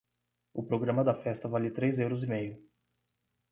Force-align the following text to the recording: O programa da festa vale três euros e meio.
O 0.51 0.61
programa 0.69 1.03
da 1.07 1.13
festa 1.13 1.47
vale 1.47 1.69
três 1.69 1.99
euros 1.99 2.23
e 2.23 2.27
meio. 2.33 2.55